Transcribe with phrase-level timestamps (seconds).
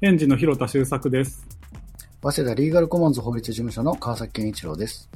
[0.00, 1.44] 園児の広田修作です。
[2.22, 5.10] 早稲田リーガルコモンズ法律事務所の川崎健一郎です。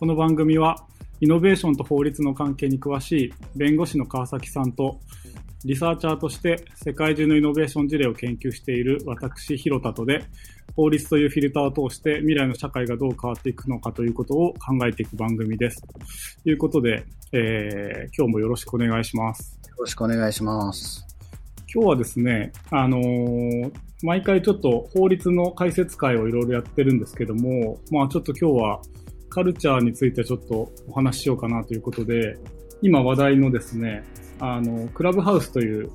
[0.00, 0.86] この番組は、
[1.20, 4.98] イノベーションと法律の関係に詳しい弁護士の川崎さんと、
[5.66, 10.24] リサーチャーとして世界中のイノベーション事例を研究している私、広田とで、
[10.74, 15.82] 法律というフィルターを通して未来の社会がどう変わっていくのかということを考えていく番組です。
[16.42, 19.60] ということで、えー、今日もよろしくお願いします。
[19.68, 21.11] よろしくお願いします。
[21.74, 23.72] 今日はですね、あのー
[24.04, 28.82] 毎回ちょっと法律の解説会をいろいろやってるんですけども、まあちょっと今日は
[29.30, 32.36] カルチャーについてちょっとお話ししようかなということで、
[32.82, 34.02] 今話題のですね、
[34.40, 35.88] あの、クラブハウスという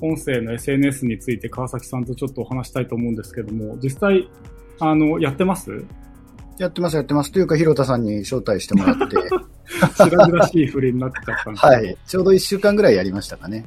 [0.00, 4.28] 音声の SNS について川崎さんとちょっとお話したいと思うんですけども、実際、
[4.80, 5.70] あの、やってます？
[6.58, 7.30] やってます、やってます。
[7.30, 9.16] というか、広田さんに招待してもらって、
[9.94, 11.96] 白々しい振りになってちゃったんですはい。
[12.06, 13.64] ちょうど1週間ぐらいやりましたかね。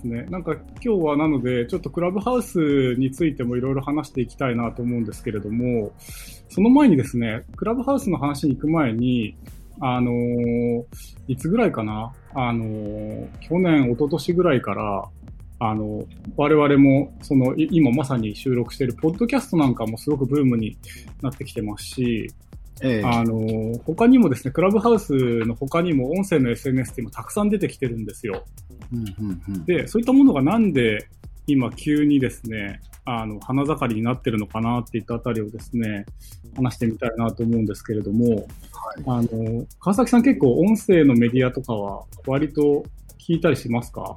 [0.00, 0.26] ですね。
[0.30, 5.92] なんか今日はなので、ちょっとクラブハウスについてもいろいろ話していきたいなと思うんですけれども、
[6.48, 9.36] その前にですね、クラブハウスの話に行く前に、
[9.80, 10.84] あのー
[11.28, 12.12] いつぐらいかな？
[12.34, 15.08] あのー去年、一昨年ぐらいから、
[15.62, 16.04] あの、
[16.36, 20.76] 我々も、その、今まさに収録しているポッドキャストなんかもすごくブームに
[21.22, 22.32] なってきてますし、
[22.82, 28.44] ええあのー他にもですね、クラブハウスの他にも音声の SNS って今たくさん出てきてるんですよ。
[28.92, 29.64] うんうんうん。
[29.64, 31.08] で、そういったものがなんで
[31.46, 36.06] 今急にですね、あの、花盛りになってるのかなっていったあたりをですね、
[36.56, 38.46] 話してみたいなと思うんですけれども、
[39.06, 42.84] あの、川崎さん結構音声のメディアとかは割と
[43.18, 44.16] 聞いたりしますか？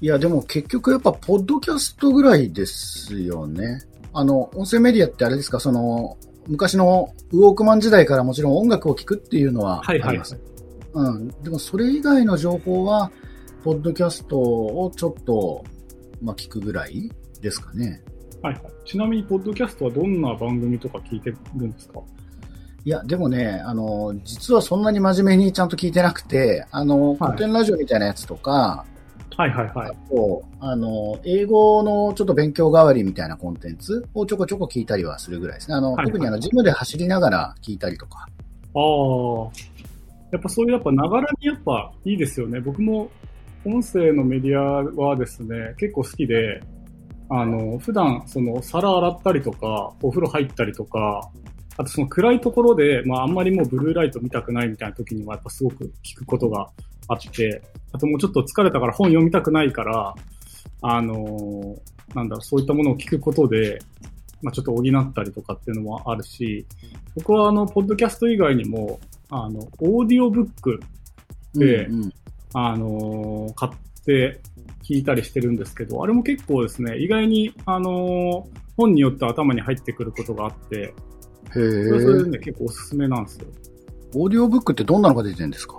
[0.00, 3.82] いや、でも結局やっぱ、ポッドキャストぐらいですよね。
[4.14, 6.16] あの、音声メディアってあれですか、その、
[6.50, 10.38] 昔のウォークマン時代からもちろん音楽を聴くっていうのはあはいはいはいります。。
[10.92, 11.28] うん。
[11.42, 13.12] でもそれ以外の情報は、
[13.62, 15.64] ポッドキャストをちょっと、
[16.20, 17.08] まあ、聞くぐらい
[17.40, 18.02] ですかね。
[18.42, 18.62] はいはい。
[18.84, 22.00] ちなみに、ポッドキャストはどんな番組とか聞いてるんですか？
[22.84, 28.90] いや、でもね、あの、実はそんなに真面目にちゃんと聞いてなくて、あの、古典ラジオみたいなやつとか、はい
[29.36, 29.70] はいはい。
[29.74, 35.76] あと、あの、英語のちょっと勉強代わりみたいなコンテンツをちょこちょこ聞いたりはするぐらいですね。
[35.76, 38.28] あの、はいはい特にあの、ジムで走りながら聞いたりとか。
[38.74, 39.90] ああ。
[40.32, 42.60] やっぱそういうやっぱながらにやっぱいいですよね。
[42.60, 43.10] 僕も
[43.64, 46.62] 音声のメディアはですね、結構好きで、
[47.28, 51.30] あの、普段その皿洗ったりとか、お風呂入ったりとか、
[51.80, 56.68] あとその暗いところで、まああんまりもうブルーライト見たくないみたいな時にはやっぱすごく聞くことが
[57.08, 60.14] あって、あともうちょっと疲れたから本読みたくないから、
[60.82, 61.78] あの、
[62.14, 63.80] なんだろう、そういったものを聞くことで、
[64.42, 66.66] まあちょっと補ったりとかっていうのもあるし、
[67.16, 70.80] 僕はあの、ポッドキャスト以外にも、あの、オーディオブック、
[71.54, 72.12] でうんうん。
[72.52, 73.72] あのー買っ
[74.04, 74.40] て
[74.82, 80.94] 聞いたりしてるんですけど、あれも結構ですね、意外に、あのー本によって頭に入ってくることがあって、へ
[81.52, 82.30] それはそれ。
[82.30, 83.46] ね、結構おすすめなんですよ。
[84.14, 85.78] オーディオブックってどんなのが出てるんですか？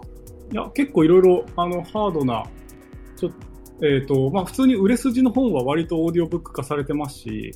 [0.52, 2.44] いや、結構いろいろ、あの、ハードな、
[3.18, 3.32] ちょっ
[3.80, 7.52] と、えっ、と、まあ、普通に売れ筋の本は割とオーディオブック化されてますし。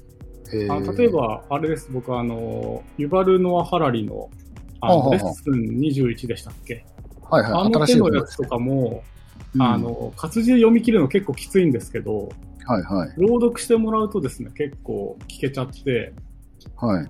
[0.69, 4.29] あ例え、ば、あれです、僕あの、ユバル・ノア・ハラリの、
[4.81, 6.85] あの、レッスン21でしたっけ？
[7.29, 9.03] はいはい、あの手のやつとかも、
[9.55, 12.29] うんあの、活字で読み切るの結構きついんですけど、
[12.65, 13.13] はいはい。
[13.17, 16.13] 朗読してもらうとですね、結構聞けちゃって、
[16.75, 17.09] はい。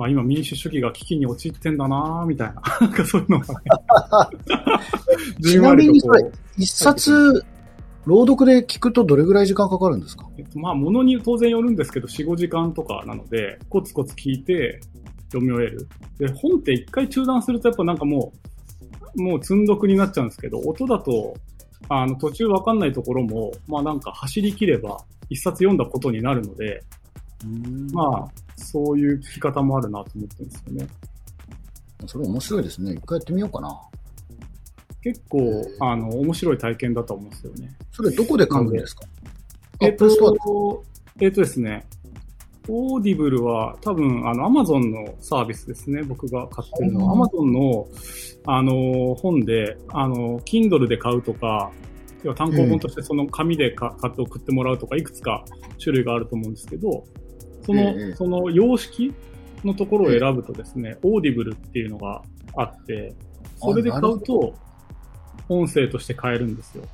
[0.00, 2.62] まあ今民主主義が危機に陥ってんだなぁ、みたいな。
[2.80, 3.54] なんかそういうのがね。
[5.44, 7.44] ちなみにそれ一冊、
[8.06, 10.26] 朗読で聞くとどれぐらい時間かかるんですか？
[10.38, 14.80] えっと、まあものに当然よるんですけど、4、5時間とかなので、コツコツ聞いて
[15.30, 15.86] 読み終える。
[16.18, 18.32] で、本って一回中断するとやっぱなんかも
[19.16, 21.34] う、もう積んどくになっちゃうんですけど、音だと、
[21.90, 24.96] あの途中わかんないところも、まあなんか走り切れば
[25.28, 26.84] 一冊読んだことになるので、
[27.92, 30.88] まあ、そういう聞き方もあるなと思ってるんですよね。
[32.06, 32.92] それ面白いですね。
[32.92, 33.80] 一回やってみようかな。
[35.02, 35.40] 結構、
[35.80, 37.74] あの、面白い体験だと思うんですよね。
[37.92, 39.04] それどこで買うんですか？
[39.80, 40.84] えっと、
[41.20, 41.86] えっとですね、
[42.68, 46.02] Audible は多分、あの、アマゾンのサービスですね。
[46.02, 47.12] 僕が買ってるのは。
[47.12, 47.88] アマゾンの、
[48.46, 51.70] あの、本で、あの、Kindle で買うとか、
[52.22, 55.42] 要は単行本としてその紙でか買って送ってもらうとか、いくつか
[55.82, 57.04] 種類があると思うんですけど、
[57.62, 59.12] その、ええその様式
[59.64, 62.22] のところを選ぶとですね、 Audible っていうのが
[62.56, 63.14] あって、
[63.56, 64.54] それで買うと、
[65.48, 66.84] 音声として買えるんですよ。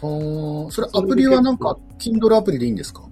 [0.00, 3.02] はあ、それアプリはなんか、Kindle アプリでいいんですか？
[3.02, 3.08] は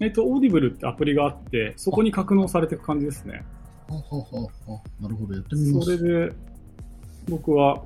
[0.00, 3.44] えっと、 Audible ってアプリがあって、そこに格納されていく感じですね。
[3.88, 4.42] ははは
[4.72, 5.96] はなるほど、やってみます。
[5.96, 6.32] それで、
[7.28, 7.82] 僕は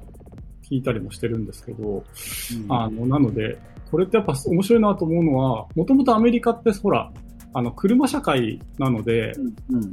[0.63, 3.59] 聞いたりもしてるんですけど、うんあの、なので、
[3.91, 7.13] これってやっぱ面白いなと思うのは、もともとアメリカってほら、
[7.55, 9.33] あの、車社会なので、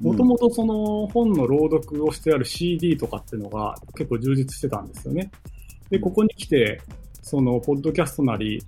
[0.02, 5.32] もともとその本の朗読をしてある CD とかっていうのが結構充実してたんですよね。
[5.90, 6.82] で、ここに来て、
[7.22, 8.62] その、ポッドキャストなり、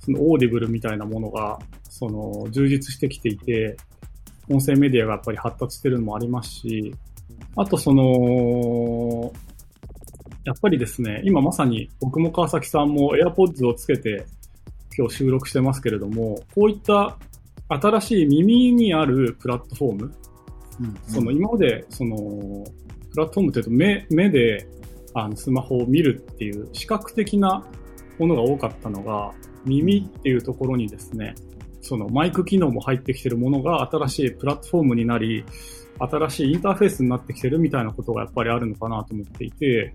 [0.00, 1.58] その Audible みたいなものが、
[1.88, 3.76] その、充実してきていて、
[4.48, 6.94] 音声メディアがやっぱり発達してるのもありますし、
[7.56, 9.32] あとその、
[10.44, 14.24] やっぱりですね、今まさに僕も川崎さんも AirPods をつけて
[14.96, 17.18] 今日収録してますけれども、こういった
[17.68, 20.14] 新しい耳にあるプラットフォーム、
[20.80, 20.86] うん。
[20.86, 22.16] うん、その今までその
[23.10, 24.66] プラットフォームというと目目で
[25.14, 27.64] あのスマホを見るっていう視覚的な
[28.18, 29.32] ものが多かったのが
[29.64, 31.34] 耳っていうところにですね、
[31.80, 35.44] そのマイク機能も入ってきてるものが新しいプラットフォームになり、
[35.98, 39.94] 新しいインターフェースになってきてるみたいなことがやっぱりあるのかなと思っていて、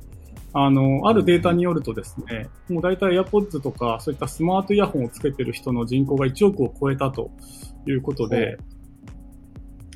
[0.54, 7.32] あの、あるデータによるとですね、もう大体 AirPods とかそういったスマートイヤホンをつけてる人の人口が1億を超えたと
[7.88, 8.58] いうことで、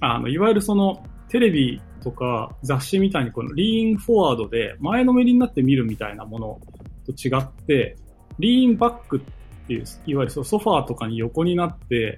[0.01, 6.59] あの、いわゆるそのテレビとか雑誌みたいにこのリーンフォワードで前のめりになって見るみたいなもの
[7.05, 7.95] と違って、
[8.39, 12.17] リーンバックっていう、いわゆるソファーとかに横になって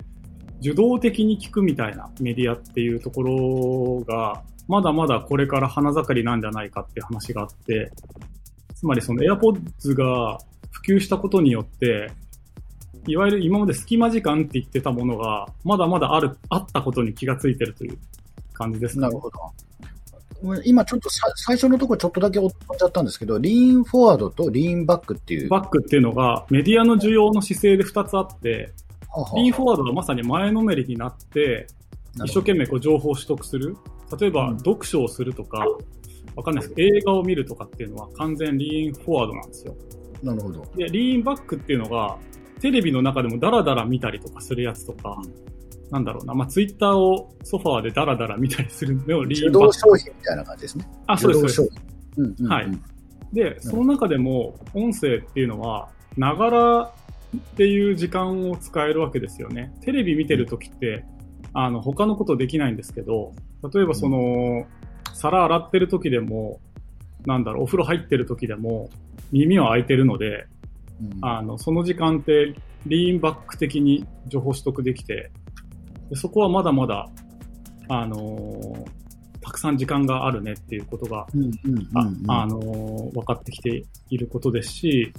[0.62, 7.92] 受動的に聞くみたいなメディアっていうところが、まだまだこれから花盛りなんじゃないかっていう話があって、
[8.76, 10.38] つまりその AirPods が
[10.70, 12.12] 普及したことによって、
[13.08, 17.98] いわゆる今まで隙間時間って言ってたものが、まだまだある、あったことに気がついてるという
[18.54, 19.02] 感じですね。
[19.02, 19.40] なるほど。
[20.64, 25.50] 今ちょっと最初のところちょっとだけ落っちゃったんですけど、リーンフォワードとリーンバックっていう。
[25.50, 28.72] バックっていうのがメディアの需要の姿勢で2つあって、
[29.10, 31.66] ははリーンフォワードがまさに前のめりになって、
[32.24, 33.76] 一生懸命こう情報を取得する。
[34.18, 35.66] 例えば、読書をするとか、
[36.36, 39.76] わかんないですけど、映画を見るとかっていうのは完全リーンフォワードなんですよ。
[40.24, 40.66] なるほど。
[40.76, 42.18] で、リーンバックっていうのが、
[42.62, 45.22] テレビの中でもダラダラ見たりとかするやつとか、
[45.92, 49.74] なんだろうな、まあ、ツイッターをソファーでダラダラ見たりするのをリーンバック。
[49.74, 50.88] 商品みたいな感じですね。
[51.08, 51.82] あ、そうです、そうです。
[52.18, 52.80] うんうんうん、はい。
[53.34, 56.92] で、その中でも、音声っていうのは、ながらっ
[57.58, 59.74] ていう時間を使えるわけですよね。
[59.82, 61.06] テレビ見てるときって、
[61.54, 63.34] あの、他のことできないんですけど、
[63.74, 64.66] 例えばその、
[65.14, 66.60] 皿洗ってる時でも、
[67.26, 68.90] なんだろう、お風呂入ってる時でも、
[69.32, 70.48] 耳は開いてるので、
[71.02, 75.32] うん、あの、その時間ってリーンバック的に情報取得できて、
[76.10, 77.10] でそこはまだまだ、
[77.88, 78.86] あのー、
[79.42, 81.28] たくさん時間があるねっていうことが、
[82.28, 85.14] あのー、分かってきていることですし、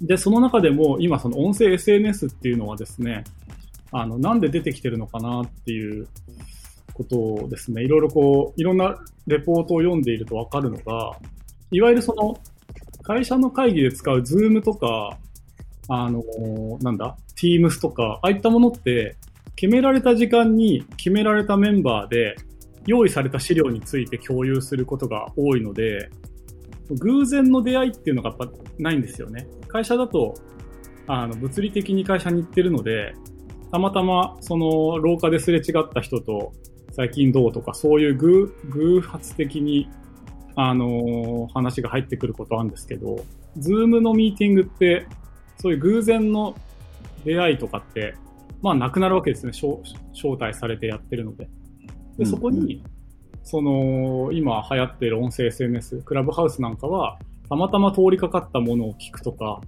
[0.00, 3.24] で、その中でも今その音声 SNS っていうのはですね、
[3.90, 6.06] あの、なんで出てきてるのかなっていう
[6.98, 8.98] ことをですね、いろいろこう、いろんな
[9.28, 11.12] レポートを読んでいるとわかるのが、
[11.70, 12.36] いわゆるその、
[13.04, 15.16] 会社の会議で使うズームとか、
[15.88, 16.22] あの、
[16.82, 19.16] なんだ、Teams とか、ああいったものって、
[19.54, 22.36] 決められた時間に決められたメンバーで
[22.86, 26.10] 用意された資料について共有することが多いので、
[26.90, 28.48] 偶然の出会いっていうのがやっぱ
[28.78, 29.46] ないんですよね。
[29.68, 30.34] 会社だと、
[31.06, 33.14] あの、物理的に会社に行ってるので、
[33.70, 36.52] たまたまその廊下ですれ違った人と
[36.90, 39.88] 最近どうとかそういう偶偶発的に
[40.56, 43.24] あの話が入ってくることあるんですけど、
[43.56, 45.06] ズームのミーティングって
[45.58, 46.56] そういう偶然の
[47.24, 48.14] 出会いとかって、
[48.62, 49.52] まあなくなるわけですね。
[49.52, 51.48] 招待されてやってるので。
[52.18, 52.82] で、そこに、
[53.44, 57.18] その、今流行ってる音声 SNS、クラブハウスなんかは、
[57.48, 59.60] たまたま通りかかったものを聞くとか、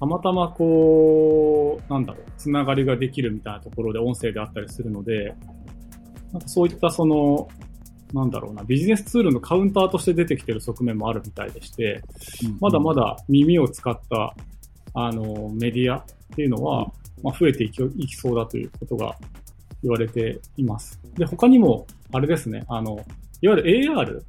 [0.00, 5.34] たまたまこう、なんだろう、つながりができるみたいなところで音声であったりするので、
[6.34, 7.48] なんかそういったその、
[8.12, 12.02] なんだろうな、ビジネスツールのカウンターとして出てきてる側面もあるみたいでして、
[12.60, 14.34] まだまだ耳を使った、
[14.94, 19.16] あの、メディアっていうのは、まあ、増えていきいきそうだということが
[19.84, 21.00] 言われています。
[21.16, 22.98] で、他にも、あれですね、あの、
[23.40, 24.22] いわゆる AR、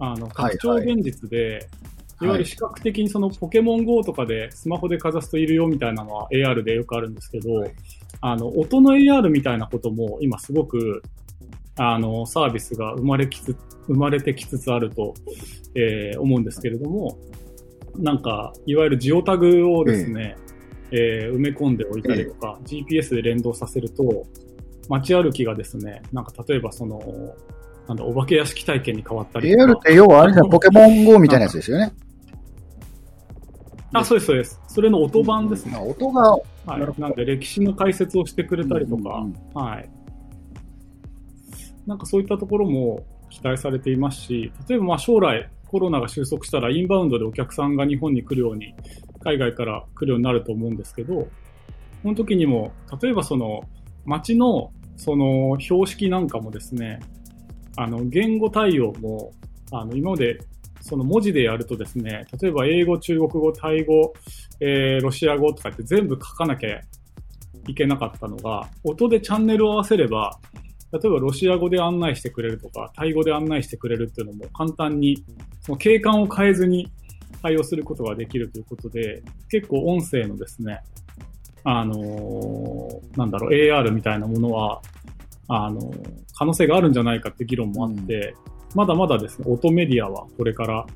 [0.00, 1.54] あの、拡張現実で、はい。
[1.54, 1.68] はい
[2.22, 7.64] いわゆる視覚的にそのポケモン GO とかでスマホでかざすといるよみたいなのは AR でよくあるんですけど、
[8.22, 11.02] あの、音の AR みたいなことも今すごく、
[11.76, 13.56] あの、サービスが生まれきつ、
[13.88, 15.12] 生まれてきつつあると、
[15.74, 17.18] えー、思うんですけれども、
[17.98, 20.36] なんか、いわゆるジオタグをですね、
[20.92, 24.24] えー、埋め込んでおいたりとか、GPS で連動させると、
[24.88, 27.00] 街歩きがですね、なんか例えばその、
[27.88, 29.64] なんだ、お化け屋敷体験に変わったりとか。
[29.64, 31.92] AR って要はあれだ、ポケモン GO みたいなやつですよね。
[33.92, 34.60] あ、そうです、そうです。
[34.68, 35.76] それの音版ですね。
[35.76, 36.42] うん、音が、は
[36.78, 37.00] い。
[37.00, 39.90] なんで、歴史の解説をしてくれたりとか、うんうんはい。
[41.86, 48.74] なんかそういったところも期待されていますし、例えばまあ将来コロナが収束したらインバウンドでお客さんが日本に来るように
[49.24, 51.28] 海外から来るようになると思うんですけど、
[52.02, 53.62] その時にも、例えばその、
[54.04, 57.00] 街の、その、標識なんかもですね、
[57.76, 59.32] あの、言語対応も、
[59.70, 60.40] あの、今まで、
[60.82, 64.12] その文字でやるとですね、例えば英語、中国語、タイ語、
[64.60, 66.80] えー、ロシア語とかって全部書かなきゃ
[67.68, 70.38] いけなかったのが、音でチャンネルを合わせれば、
[70.92, 75.24] 例えばロシア語で案内してくれるとか、タイ語で案内してくれるっていうのも簡単に、
[75.60, 76.90] その景観を変えずに
[77.42, 80.80] 対応することができるということで、結構音声のですね、
[81.64, 84.82] あのー、なんだろう、AR みたいなものは、
[85.46, 88.34] あのー、可能性があるんじゃないかって議論もあって、
[88.74, 90.86] まだまだですね、音メディアはこれから、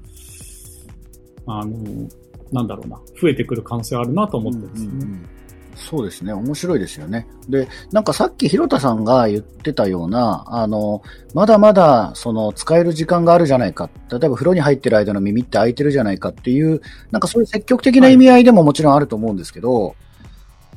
[1.47, 2.09] あのー、
[2.53, 4.87] なんだろうな、増えてくる可能性あるなと思ってですね。
[4.87, 5.29] うんうん
[5.77, 6.33] そうですね。
[6.33, 7.27] 面白いですよね。
[7.49, 11.03] で、なんかさっき広田さんが言ってたような、あの、
[11.35, 13.91] まだまだ、その、使える時間があるじゃないか。
[14.11, 16.81] 例えば風呂に入ってる間の耳って開いてるじゃないかっていう、
[17.11, 19.95] なんかそういう積極的な意味合いでももちろんあると思うんですけど、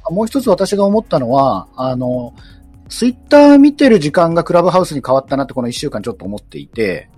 [0.03, 2.33] はい、もう一つ私が思ったのは、あの、
[2.89, 7.09] ツイッター見てる時間がクラブハウスに変わったなってこの一週間ちょっと思っていて、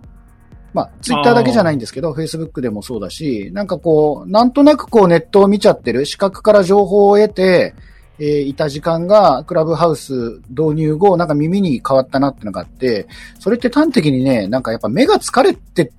[0.73, 7.73] まあ、ツイッターだけじゃないんですけど、フェイスブックでもそうだし、なんかこう、なんとなくこうネットを見ちゃってる、視覚から情報を得て、
[8.19, 13.07] えー、いた時間が、クラブハウス導入後、なんか耳に変わったなってのがあって、
[13.39, 15.91] それって端的にね、なんかやっぱ目が疲れて、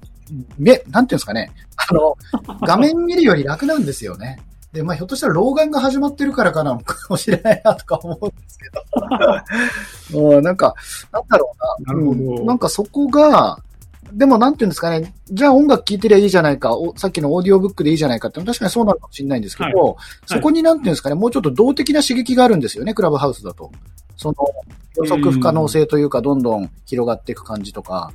[0.59, 2.17] 目、なんていうんですかね、あの、
[2.67, 4.39] 画面見るより楽なんですよね。
[4.73, 8.71] で、まあ、ひょっとしたら老眼が始まってるからかな、かもしれないなとか思うんですけ
[10.13, 10.41] ど。
[10.43, 10.75] なんか、
[11.13, 11.55] なんだろ
[11.87, 11.95] うな。
[11.95, 12.41] なるほど。
[12.41, 13.59] うん、なんかそこが、
[14.13, 19.95] でもなんていうんですかね、じゃあ音楽聴いてりゃいいじゃないか、さっきのオーディオブックでいいじゃないかって確かにそうなのかもしれないんですけど、はい、
[20.27, 23.71] そこになんていうんですかね、もうちょっと動的な刺激があるんですよね、クラブハウスだと。
[24.17, 24.37] その
[24.97, 28.13] 予測不可能性というか、どんどん広がっていく感じとか。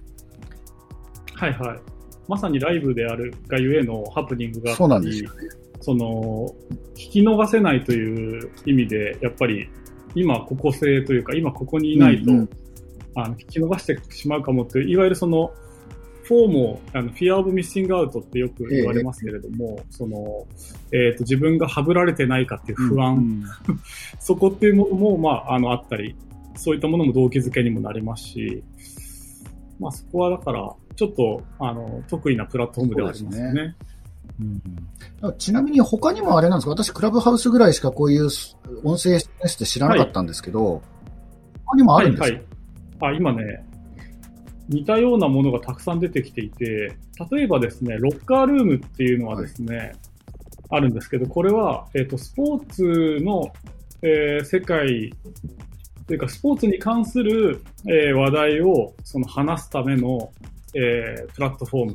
[1.34, 1.80] はいはい。
[2.28, 5.50] まさにライブであるがゆえのハプニングがそうなんですよね。
[5.88, 6.54] その、
[6.96, 9.70] 聞き逃せないという意味で、やっぱり
[10.16, 12.50] 今ここ性というか、今ここにいないと、うんうん、
[13.16, 15.54] あの聞き逃してしまうかもっていう、いわゆるその、
[16.24, 20.46] FOMO、あの、 fear of missing out ってよく言われますけれども、えその、
[20.92, 23.44] えっ、ー、と、自分がはぶられてないかっていう不安、うん、
[24.20, 26.18] そこっていうものも、まあ、あの、あったり、
[26.56, 28.62] そういったものも動機づけにもなりますし、
[29.80, 33.76] まあ、そこはだから、ちょっと、あの、得意なプラットフォームではありますね。
[35.22, 36.72] うん、ちなみに他にもあれなんですか？
[36.72, 38.30] 私、クラブハウスぐらいしかこういう
[38.84, 40.82] 音声 SNS って知らなかったんですけど、はい、
[41.66, 43.66] 他にもあるんですか、はいはい、あ今ね、
[44.70, 46.98] 似たようなものがたくさん出てきていて、
[47.32, 49.96] 例えばですね、ロッカールームっていうのはですね、はい、
[50.70, 53.52] あるんですけど、これは、えっ、ー、と、スポーツの、
[54.02, 55.14] えー、世界
[56.06, 60.32] というか、スポーツに関する、えー、話題をその話すための、
[60.80, 61.94] えー、プラットフォーム、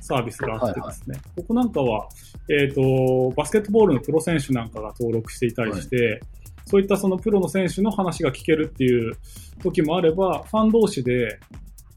[0.00, 2.08] サービスがあってですね、ここなんかは、
[2.48, 6.20] えっ、ー、と、バスケットボールのプロ選手なんかが登録していたりして、はい、
[6.64, 9.12] そういったそのプロの選手の話が聞けるっていう
[9.62, 11.38] 時もあれば、ファン同士で、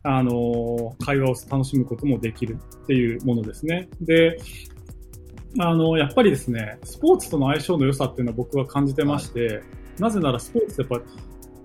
[0.04, 3.88] あの、会話を楽しむこともできるっていうものですね。
[4.01, 4.38] で、
[5.58, 9.62] あの、やっぱりですね、スポーツとの相性の良さっていうのは僕は感じてまして、はい、
[10.00, 11.10] なぜならスポーツってやっぱ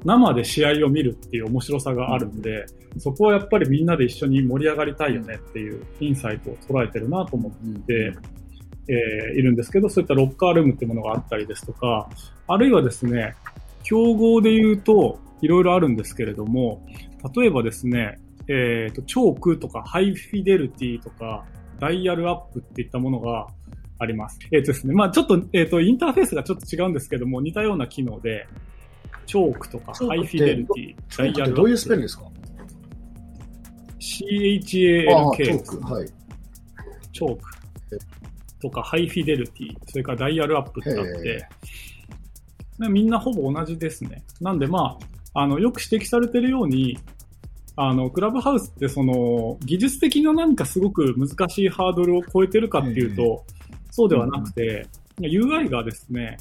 [0.05, 2.65] 生で試合を見るっていう面白さがあるんで、
[2.95, 8.19] うん、そこはやっぱりみんなで一緒に盛り上がりたいよねっていうインサイトを捉えてるなと思って、うん、
[8.89, 12.09] えー、いるんですけど、そういったロッカールームっていうものがあったりですとか、
[12.47, 13.35] あるいはですね、
[13.83, 16.87] 競合で言うといろいろあるんですけれども、
[17.35, 21.45] 例えばですね、えっ、ー、と、チョークとかハイフィデルティとか、
[21.79, 23.47] ダイヤルアップっていったものが
[23.99, 24.39] あります。
[24.51, 28.47] えっ、ー、とですね、まあちょっと、えっ、ー、と、インターフェースがちょっと違うんですけども、似たような機能で、
[29.27, 31.55] チョークとかハイフィデルティ、ダイヤル。
[31.55, 32.25] どういうスペルですか
[33.99, 34.61] ?CHALK。
[34.71, 35.81] チョーク。
[35.81, 36.09] はい。
[37.13, 37.51] チョーク。
[38.61, 41.49] とかハイフィデルティ、それからダイヤルアップってあって、
[42.89, 44.23] みんなほぼ同じですね。
[44.41, 44.99] なんでま
[45.35, 46.99] あ、あの、よく指摘されているように、
[47.77, 53.45] あの、クラブハウスってその、技術的な何かすごく難しいハードルを超えてるかっていうと、
[53.91, 54.87] そうではなくて、
[55.19, 56.37] UI がですね、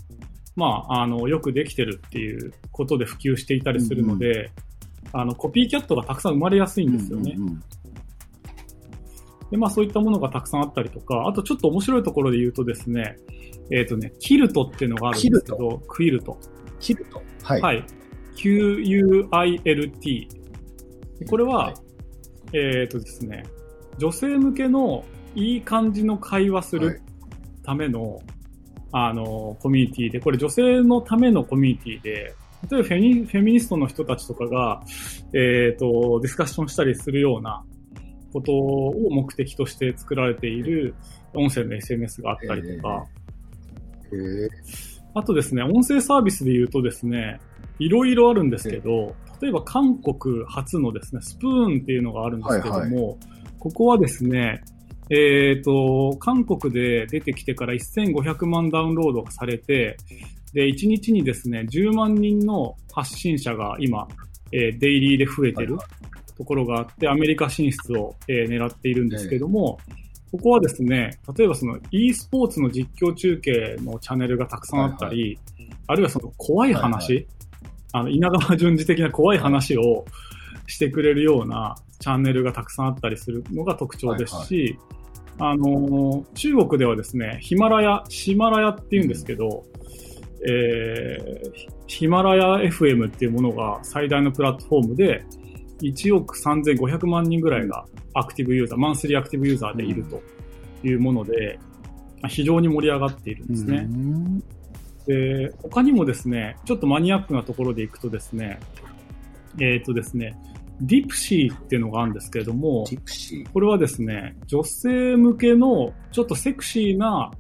[0.60, 4.52] まあ、あの、よくできてるっていうことで普及していたりするので、
[5.14, 7.38] あの、コピーキャットがたくさん生まれやすいんですよね。
[9.50, 13.18] で、まあそういったものがたくさんあったりとか、あとちょっと面白いところで言うとですね、
[13.72, 16.38] えっ、ー、とね、キルトっていうのがあるんですけど、クイルト。
[16.80, 17.62] キルトはい。
[17.62, 17.84] はい。
[18.36, 20.30] Q-U-I-L-T
[21.28, 21.76] これは、はい、
[22.54, 23.44] えっ、とですね、
[23.98, 25.04] 女性向けの
[25.36, 27.02] いい感じの会話する
[27.64, 28.24] ための、はい、
[28.92, 32.36] あの、コミュニティで、これ女性のためのコミュニティで、
[32.70, 34.82] 例えばフェミフェミニストの人たちとかが、
[35.34, 37.64] えっ、ー、と、ディスカッションしたりするような
[38.34, 40.96] ことを目的として作られている
[41.34, 43.06] 音声の SNS があったりとか、
[45.14, 47.40] あとですね、音声サービスで言うとですね、
[47.80, 53.18] いろいろあるんですけど、例えば韓国初のですね、スプーンっていうのがあるんですけども、はいはい、
[53.60, 54.62] ここはですね、
[55.10, 59.98] えっ、ー、と、韓国で出てきてから1500万ダウンロードがされて、
[60.54, 64.08] で、1日にですね、10万人の発信者が今、
[64.52, 65.78] えー、デイリーで増えてる
[66.38, 69.80] ところがあって、アメリカ進出を、えー、狙っているんですけども、
[70.32, 77.28] ここはですね、例えばその e スポーツの実況中継のチャンネルがたくさんあったり、はいはい、あるいはその怖い話、はいはい、
[77.94, 80.06] あの、稲川淳二的な怖い話を
[80.68, 84.80] してくれるようなチャンネルがたくさんあったりするのが特徴ですし、はいはい、
[85.40, 89.64] あの、中国ではですね、ヒマラヤ、シマラヤって言うんですけど、
[90.42, 91.52] うん、えー、
[91.88, 95.24] ヒマラヤ FM っていうものが最大のプラットフォームで、
[95.82, 100.22] 1億3500万人ぐらいがアクティブユーザー、マンスリーアクティブユーザーでいると
[100.86, 101.58] いうもので、
[102.28, 103.88] 非常に盛り上がっているんですね。
[105.08, 108.60] で、他にもですね、ちょっとマニアックなところでいくとですね、
[109.60, 110.36] えっ、ー、とですね、
[110.82, 112.86] ディプシーっていうのがあるんですけれども、
[113.54, 117.32] これはですね、女性向けのちょっとセクシーな、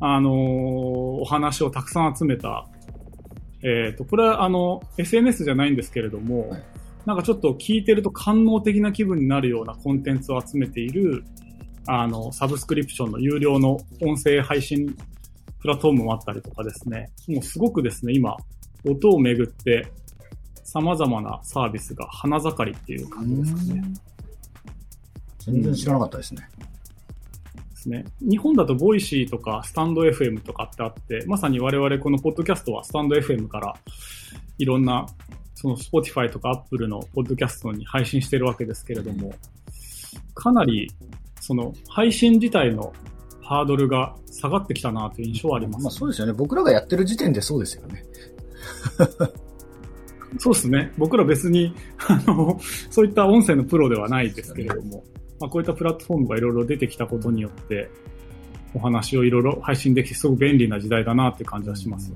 [0.00, 2.68] あのー、お話をたくさん集めた、
[3.62, 6.62] えっ、ー、と、これはあの、SNS じゃないんですけれども、はい。
[7.06, 11.24] なんかちょっと聞いてると官能的な気分になるようなコンテンツを集めている、
[11.86, 14.96] あの、サブスクリプションの有料の音声配信
[15.60, 18.36] プラットフォームもあったりとかですね、もうすごくですね、今、
[18.84, 19.86] 音をめぐって
[20.66, 23.82] 様々なサービスが花盛りっていう感じですかね。
[25.38, 26.48] 全然知らなかったですね。
[27.70, 28.04] ですね。
[28.20, 33.74] 日本だとボイシーとかスタンド FM とかってあって、まさに我々このポッドキャストはスタンド FM から
[34.58, 35.06] いろんな
[35.54, 39.32] その Spotify とか Apple のポッドキャストに配信してるわけですけれども、
[40.34, 40.90] かなり
[41.40, 42.92] その配信自体の
[43.40, 46.32] ハードルが下がってきたなという印象はあります、まあそうですよね。
[46.32, 48.04] 僕らがやってる時点でそうですよね。
[50.38, 50.92] そうですね。
[50.98, 51.74] 僕ら別に、
[52.08, 52.58] あの、
[52.90, 55.04] そういった音声のプロではないですけれども、
[55.40, 57.90] まあ、こういったプラットフォームがいろいろ出てきたことによって、
[58.74, 62.12] お話をいろいろ配信できてすごく便利な時代だなって感じはします。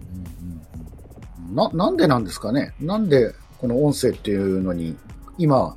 [1.55, 2.75] な、なんでなんですかね？
[2.81, 4.97] なんでこの音声っていうのに
[5.39, 5.77] 今、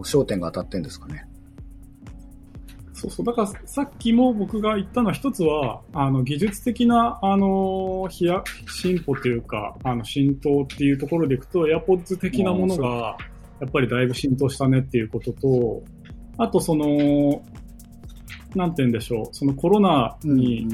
[0.00, 1.26] 焦点が当たってんですかね？
[3.00, 3.26] そうそう。
[3.26, 13.16] だからさっきも僕が言ったのは一つは、あの、技術的な、あの、飛躍、進歩というか、あの、浸透っていうところでいくと、AirPods 的なものが、
[13.60, 15.82] やっぱりだいぶ浸透したねっていうことと、
[16.36, 17.42] あとその、
[18.54, 20.68] なんて言うんでしょう、そのコロナに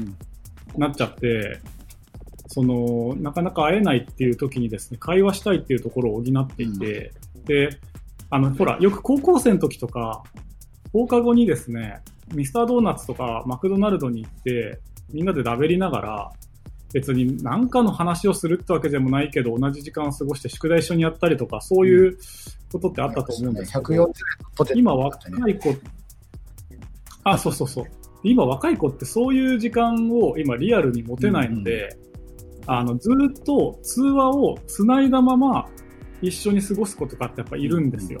[0.75, 1.61] なっちゃって、
[2.47, 7.69] その、なかなか会えないっていう時にですね、会話したいっていうところを補っていて、うん、で、
[8.29, 10.23] あの、ほら、よく高校生の時とか、
[10.91, 12.01] 放課後にですね、
[12.33, 14.79] ミスタードーナツとかマクドナルドに行って、
[15.11, 16.31] みんなでだべりながら、
[16.93, 22.17] 別に何かの話をするってわけでもないけど、同じ時間を過ごして宿題一緒にやったりとか、そういう
[22.71, 25.75] ことってあったと思うんですけど、うん、今若い子、
[27.23, 27.85] あ、そうそうそう。
[28.23, 31.97] 今若い子ってそういう時間を今リアルに持てないので、
[32.65, 35.67] あの、ずっと通話を繋いだまま
[36.21, 38.19] 一緒に過ごすことかってやっぱいるんですよ。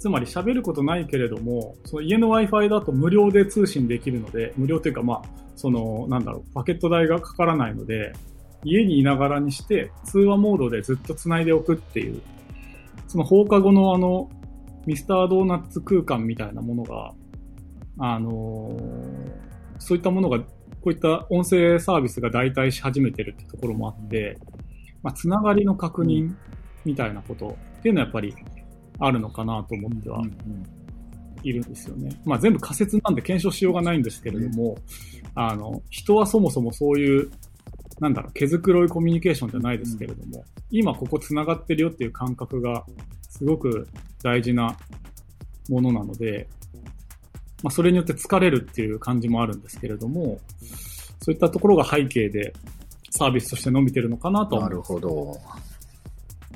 [0.00, 5.22] つまり喋ることないけれども、その家の Wi-Fi だと無料で通信できるので、無料というかまあ、
[5.56, 8.12] その、なんだろう、パケット代がかからないので、
[8.64, 12.20] 家にいながらにして通話モードでずっと繋いでおくっていう、
[13.08, 14.30] その放課後のあの、
[14.86, 17.12] ミスタードーナツ空間みたいなものが、
[17.98, 18.80] あの、
[19.78, 20.46] そういったものがこ
[20.86, 24.38] ういった音声サービスが代替し始めてるってところもあって、
[25.02, 26.34] まあ、つながりの確認
[26.86, 28.34] みたいなことっていうのはやっぱり
[29.00, 30.22] あるのかなと思っては
[31.42, 32.20] いるんですよね。
[32.24, 34.76] まあ、全部仮説なんで検証しようがないんですけれども、
[35.34, 37.30] あの、人はそもそもそういう、
[37.98, 42.84] なんだろう、毛づくろいコミュニケーションじゃないですけれども、今ここ繋がってるよっていう感覚が
[43.28, 43.88] すごく
[44.22, 44.76] 大事な
[45.68, 46.46] ものなので、
[47.62, 50.38] まあ、それによって疲れるっていう感じもあるんですけれども、
[51.22, 52.52] そういったところが背景で
[53.10, 55.36] サービスとして伸びてるのかなとなるほど。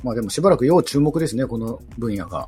[0.04, 2.46] まあでもしばらく要注目ですね、この分野が。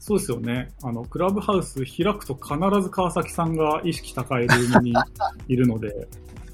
[0.00, 0.72] そうですよね。
[0.82, 4.94] あの、クラブハウス開くと必ず川崎さんが意識高いルームに
[5.46, 6.08] いるので、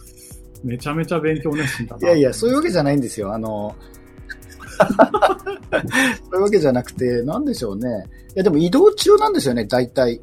[0.62, 2.08] めちゃめちゃ勉強熱心だな。
[2.08, 3.32] いやいや、そういうわけじゃないんですよ。
[3.32, 3.74] あの、
[6.28, 7.88] そういうわけじゃなくて、なんでしょうね。
[8.34, 10.20] いや、でも移動中なんですよね、大体。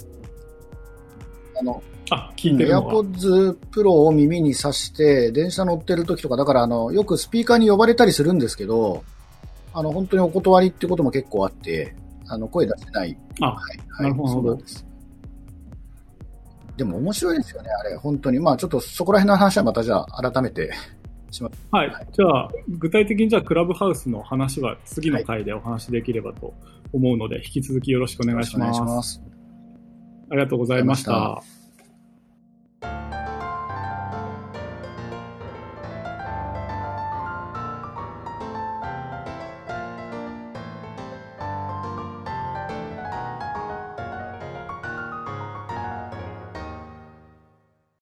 [1.59, 1.81] あの、
[2.11, 9.03] あ、聞いてるの AirPods Pro を耳に挿して、電車乗ってる時とか、だからあの、よくスピーカーに呼ばれたりするんですけど、
[9.73, 11.95] あの、本当にお断りってことも結構あって、
[12.27, 13.17] あの、声出せない。
[13.39, 14.51] あ、はい、はい、なるほど。
[14.51, 14.85] そうです。
[16.75, 18.39] でも面白いですよね、あれ、本当に。
[18.39, 20.73] まあちょっとそこら辺の話はまたじゃあ改めて
[21.31, 21.67] します。
[21.71, 22.07] はい。
[22.11, 26.53] じゃあ、具体的にじゃあ、クラブハウスの話は次の回でお話しできればと
[26.91, 29.21] 思うので、引き続きよろしくお願いします。
[30.29, 31.41] ありがとうございました。